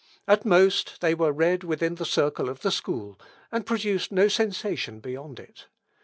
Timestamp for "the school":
2.61-3.19